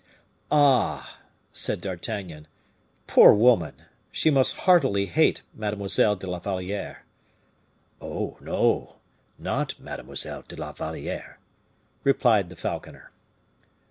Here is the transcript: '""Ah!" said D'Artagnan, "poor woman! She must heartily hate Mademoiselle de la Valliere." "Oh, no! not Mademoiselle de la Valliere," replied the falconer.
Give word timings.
'""Ah!" 0.51 1.19
said 1.51 1.79
D'Artagnan, 1.79 2.47
"poor 3.05 3.33
woman! 3.33 3.83
She 4.11 4.31
must 4.31 4.55
heartily 4.65 5.05
hate 5.05 5.43
Mademoiselle 5.53 6.15
de 6.15 6.25
la 6.25 6.39
Valliere." 6.39 7.03
"Oh, 8.01 8.35
no! 8.41 8.95
not 9.37 9.79
Mademoiselle 9.79 10.41
de 10.47 10.55
la 10.55 10.71
Valliere," 10.71 11.37
replied 12.03 12.49
the 12.49 12.55
falconer. 12.55 13.11